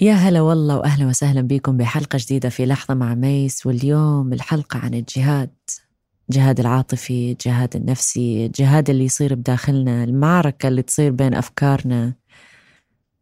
[0.00, 4.94] يا هلا والله وأهلا وسهلا بكم بحلقة جديدة في لحظة مع ميس واليوم الحلقة عن
[4.94, 5.50] الجهاد
[6.30, 12.14] الجهاد العاطفي الجهاد النفسي الجهاد اللي يصير بداخلنا المعركة اللي تصير بين أفكارنا.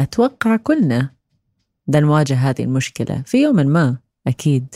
[0.00, 1.10] أتوقع كلنا
[1.86, 3.96] بدنا نواجه هذه المشكلة في يوم ما
[4.26, 4.74] أكيد.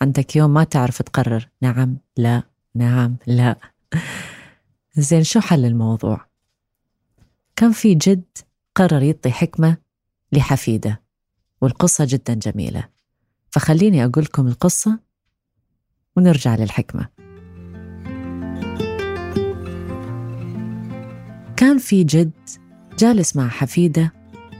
[0.00, 2.42] عندك يوم ما تعرف تقرر نعم لا
[2.74, 3.56] نعم لا.
[4.96, 6.26] زين شو حل الموضوع؟
[7.56, 8.24] كان في جد
[8.74, 9.87] قرر يعطي حكمة
[10.32, 11.02] لحفيده
[11.60, 12.84] والقصة جدا جميلة.
[13.50, 14.98] فخليني أقول لكم القصة
[16.16, 17.08] ونرجع للحكمة.
[21.56, 22.30] كان في جد
[22.98, 24.12] جالس مع حفيدة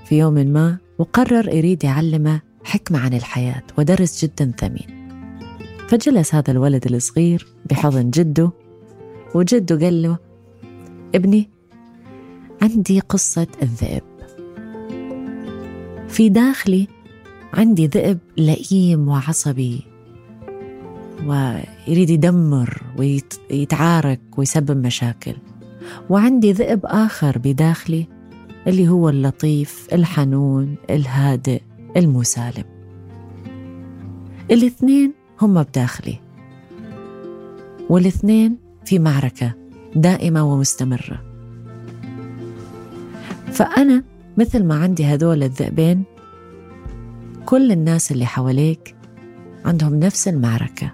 [0.04, 4.98] في يوم ما وقرر يريد يعلمه حكمة عن الحياة ودرس جدا ثمين.
[5.88, 8.52] فجلس هذا الولد الصغير بحضن جده
[9.34, 10.18] وجده قال له
[11.14, 11.50] ابني
[12.62, 14.07] عندي قصة الذئب.
[16.18, 16.88] في داخلي
[17.54, 19.82] عندي ذئب لئيم وعصبي
[21.26, 25.34] ويريد يدمر ويتعارك ويسبب مشاكل.
[26.10, 28.06] وعندي ذئب آخر بداخلي
[28.66, 31.62] اللي هو اللطيف الحنون الهادئ
[31.96, 32.64] المسالم.
[34.50, 36.20] الاثنين هم بداخلي.
[37.88, 39.54] والاثنين في معركة
[39.96, 41.22] دائمة ومستمرة.
[43.52, 44.04] فأنا
[44.38, 46.04] مثل ما عندي هذول الذئبين
[47.46, 48.96] كل الناس اللي حواليك
[49.64, 50.92] عندهم نفس المعركة.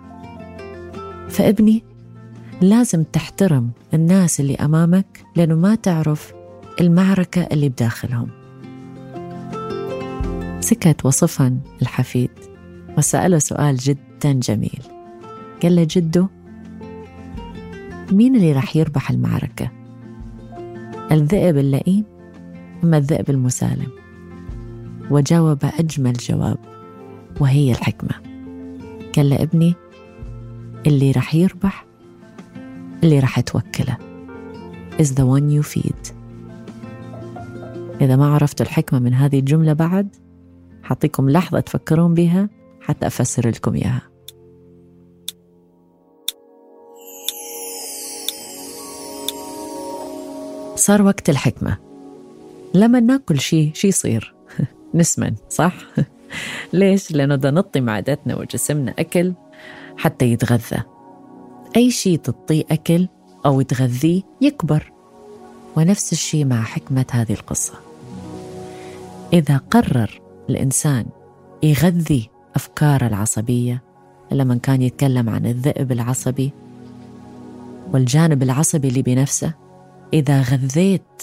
[1.29, 1.85] فابني
[2.61, 6.33] لازم تحترم الناس اللي أمامك لأنه ما تعرف
[6.81, 8.29] المعركة اللي بداخلهم.
[10.61, 12.31] سكت وصفا الحفيد
[12.99, 14.81] وسأله سؤال جدا جميل.
[15.63, 16.29] قال له جده
[18.13, 19.71] مين اللي راح يربح المعركة؟
[21.13, 22.14] الذئب اللئيم
[22.85, 23.89] أما الذئب المسالم
[25.11, 26.59] وجاوب أجمل جواب
[27.41, 28.15] وهي الحكمة.
[29.17, 29.75] قال لابني
[30.87, 31.87] اللي رح يربح
[33.03, 33.97] اللي رح توكله
[34.99, 36.15] is the one you feed.
[38.01, 40.17] إذا ما عرفتوا الحكمة من هذه الجملة بعد
[40.83, 42.49] حعطيكم لحظة تفكرون بها
[42.81, 44.03] حتى أفسر لكم إياها.
[50.77, 51.94] صار وقت الحكمة.
[52.75, 54.35] لما ناكل شيء شي يصير
[54.95, 55.75] نسمن صح؟
[56.73, 59.33] ليش؟ لأنه بدنا نعطي معدتنا وجسمنا أكل
[59.97, 60.83] حتى يتغذى
[61.77, 63.09] أي شيء تعطيه أكل
[63.47, 64.93] أو تغذيه يكبر
[65.77, 67.75] ونفس الشيء مع حكمة هذه القصة
[69.33, 70.21] إذا قرر
[70.51, 71.07] الإنسان
[71.63, 73.83] يغذي أفكار العصبية
[74.33, 76.53] لما كان يتكلم عن الذئب العصبي
[77.93, 79.53] والجانب العصبي اللي بنفسه
[80.13, 81.23] إذا غذيت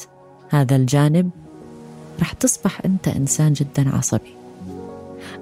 [0.49, 1.29] هذا الجانب
[2.21, 4.35] رح تصبح أنت إنسان جدا عصبي.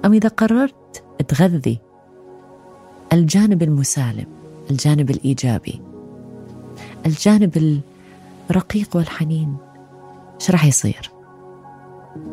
[0.04, 1.78] أم إذا قررت تغذي
[3.12, 4.26] الجانب المسالم
[4.70, 5.80] الجانب الإيجابي
[7.06, 7.80] الجانب
[8.50, 9.56] الرقيق والحنين
[10.40, 11.10] إيش راح يصير؟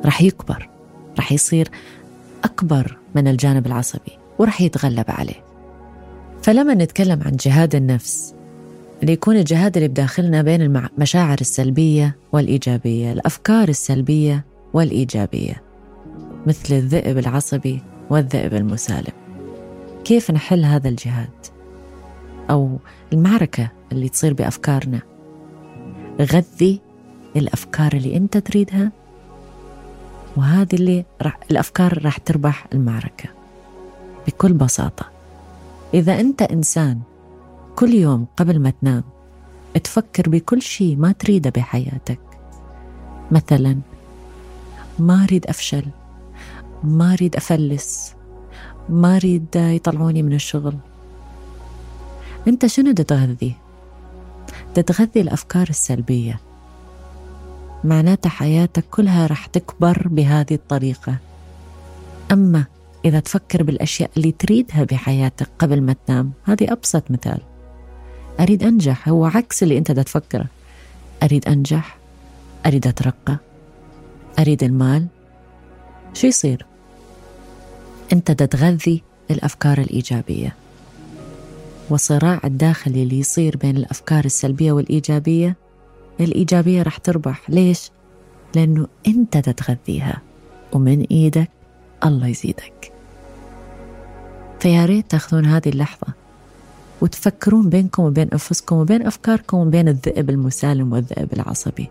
[0.06, 0.70] راح يكبر
[1.18, 1.70] راح يصير
[2.44, 5.44] أكبر من الجانب العصبي وراح يتغلب عليه.
[6.44, 8.34] فلما نتكلم عن جهاد النفس
[9.02, 15.64] اللي يكون الجهاد اللي بداخلنا بين المشاعر السلبية والإيجابية الأفكار السلبية والإيجابية
[16.48, 19.14] مثل الذئب العصبي والذئب المسالم.
[20.06, 21.30] كيف نحل هذا الجهاد؟
[22.50, 22.78] أو
[23.14, 25.02] المعركة اللي تصير بأفكارنا.
[26.22, 26.82] غذي
[27.36, 28.92] الأفكار اللي أنت تريدها
[30.38, 33.30] وهذه اللي رح الأفكار راح تربح المعركة
[34.28, 35.06] بكل بساطة.
[35.94, 37.00] إذا أنت إنسان
[37.78, 39.04] كل يوم قبل ما تنام
[39.84, 42.20] تفكر بكل شيء ما تريده بحياتك.
[43.32, 43.78] مثلا
[45.00, 45.86] ما أريد أفشل
[46.84, 48.16] ما أريد أفلس
[48.90, 50.78] ما أريد يطلعوني من الشغل.
[52.48, 53.56] أنت شنو تتغذي؟
[54.74, 56.40] تتغذي الأفكار السلبية.
[57.84, 61.16] معناتها حياتك كلها رح تكبر بهذه الطريقة.
[62.32, 62.66] أما
[63.06, 67.42] إذا تفكر بالأشياء اللي تريدها بحياتك قبل ما تنام هذه أبسط مثال.
[68.40, 69.10] أريد أنجح.
[69.10, 70.46] هو عكس اللي أنت تفكره.
[71.24, 71.98] أريد أنجح.
[72.66, 73.38] أريد أترقى.
[74.40, 75.08] أريد المال.
[76.14, 76.66] شو يصير؟
[78.14, 80.56] أنت تتغذي الأفكار الإيجابية.
[81.90, 85.56] والصراع الداخلي اللي يصير بين الأفكار السلبية والإيجابية
[86.20, 87.50] الإيجابية رح تربح.
[87.50, 87.92] ليش؟
[88.56, 90.22] لأنه أنت تتغذيها
[90.74, 91.50] ومن إيدك
[92.06, 92.92] الله يزيدك.
[94.60, 96.27] فيا ريت تأخذون هذه اللحظة.
[97.02, 101.90] وتفكرون بينكم وبين أنفسكم وبين أفكاركم وبين الذئب المسالم والذئب العصبي.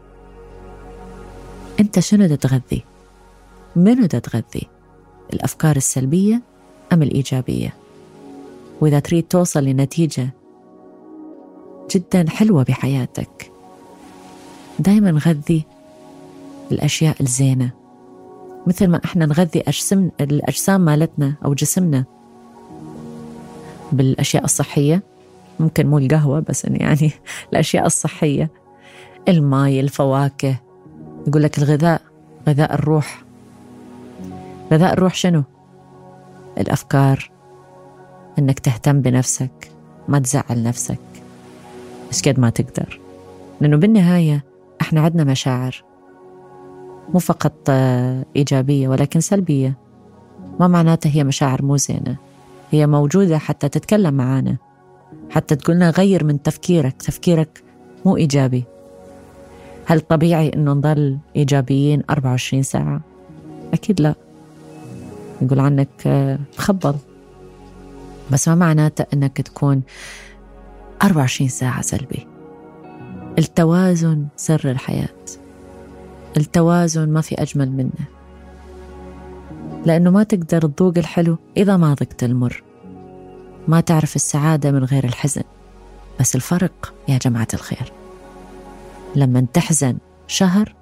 [1.81, 2.85] أنت شنو تتغذي؟
[3.77, 4.67] منو تغذي
[5.33, 6.43] الأفكار السلبية
[6.93, 7.75] أم الإيجابية؟
[8.81, 10.31] وإذا تريد توصل لنتيجة
[11.91, 13.51] جدا حلوة بحياتك
[14.79, 15.65] دايما غذي
[16.73, 17.71] الأشياء الزينة.
[18.67, 22.05] مثل ما إحنا نغذي أجسام الأجسام مالتنا أو جسمنا.
[23.93, 25.03] بالأشياء الصحية.
[25.61, 27.11] ممكن مو القهوة بس يعني
[27.53, 28.51] الأشياء الصحية.
[29.29, 30.57] الماء الفواكه.
[31.27, 32.01] يقول لك الغذاء
[32.49, 33.23] غذاء الروح.
[34.73, 35.43] غذاء الروح شنو؟
[36.59, 37.31] الأفكار.
[38.39, 39.71] إنك تهتم بنفسك.
[40.09, 40.99] ما تزعل نفسك.
[42.11, 43.01] بس قد ما تقدر.
[43.61, 44.45] لأنه بالنهاية
[44.81, 45.85] إحنا عندنا مشاعر.
[47.15, 47.71] مو فقط
[48.37, 49.79] إيجابية ولكن سلبية.
[50.61, 52.17] ما معناتها هي مشاعر مو زينة.
[52.71, 54.57] هي موجودة حتى تتكلم معانا.
[55.31, 57.03] حتى تقولنا غير من تفكيرك.
[57.03, 57.63] تفكيرك
[58.05, 58.65] مو إيجابي.
[59.87, 63.01] هل طبيعي أنه نضل إيجابيين 24 ساعة؟
[63.73, 64.15] أكيد لا.
[65.43, 65.89] يقول عنك
[66.59, 66.95] مخبل
[68.31, 69.83] بس ما معناته أنك تكون
[71.03, 72.27] 24 ساعة سلبي.
[73.39, 75.09] التوازن سر الحياة.
[76.37, 78.16] التوازن ما في أجمل منه.
[79.87, 82.63] لأنه ما تقدر تذوق الحلو إذا ما ذقت المر.
[83.69, 85.43] ما تعرف السعادة من غير الحزن.
[86.21, 87.93] بس الفرق يا جماعة الخير.
[89.17, 90.75] لما تحزن شهر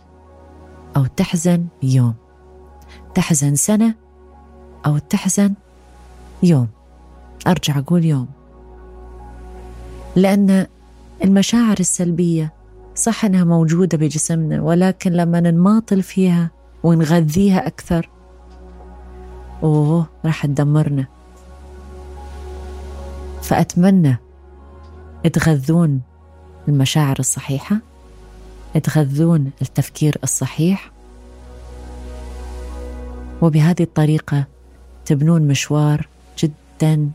[0.96, 2.14] أو تحزن يوم.
[3.14, 3.94] تحزن سنة
[4.86, 5.54] أو تحزن
[6.42, 6.68] يوم.
[7.46, 8.28] أرجع أقول يوم.
[10.16, 10.66] لأن
[11.24, 12.52] المشاعر السلبية
[12.94, 16.50] صح أنها موجودة بجسمنا ولكن لما نماطل فيها
[16.82, 18.08] ونغذيها أكثر
[19.64, 21.06] أوه راح تدمرنا.
[23.43, 24.16] فأتمنى
[25.32, 26.00] تغذون
[26.69, 27.76] المشاعر الصحيحة
[28.82, 30.90] تغذون التفكير الصحيح
[33.43, 34.44] وبهذه الطريقة
[35.05, 36.08] تبنون مشوار
[36.38, 37.11] جدا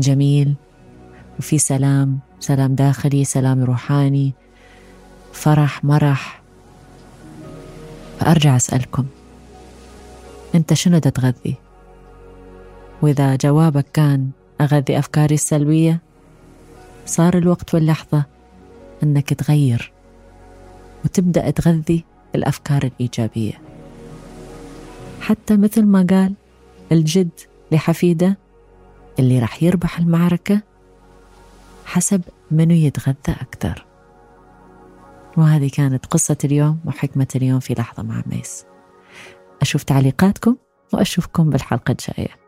[0.00, 0.54] جميل.
[1.38, 4.32] وفي سلام سلام داخلي سلام روحاني.
[5.32, 6.42] فرح مرح.
[8.20, 9.06] فأرجع أسألكم.
[10.54, 11.56] أنت شنو تتغذي؟
[13.02, 16.00] وإذا جوابك كان أغذي أفكاري السلبية
[17.06, 18.24] صار الوقت واللحظة
[19.02, 19.92] أنك تغير
[21.04, 22.04] وتبدأ تغذي
[22.34, 23.60] الأفكار الإيجابية.
[25.20, 26.34] حتى مثل ما قال
[26.92, 27.40] الجد
[27.72, 28.38] لحفيده
[29.18, 30.60] اللي راح يربح المعركة
[31.84, 33.86] حسب منو يتغذى أكثر.
[35.36, 38.64] وهذه كانت قصة اليوم وحكمة اليوم في لحظة مع ميس.
[39.62, 40.56] أشوف تعليقاتكم
[40.92, 42.41] وأشوفكم بالحلقة الجاية.